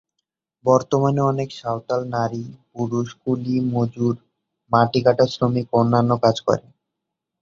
বর্তমানে 0.65 1.21
অনেক 1.31 1.49
সাঁওতাল 1.55 2.01
নারী-পুরুষ 2.15 3.07
কুলি, 3.21 3.55
মজুর, 3.73 4.15
মাটি 4.71 4.99
কাটার 5.05 5.29
শ্রমিক 5.33 5.67
ও 5.69 5.79
অন্যান্য 5.79 6.11
কাজ 6.23 6.35
করে। 6.47 6.65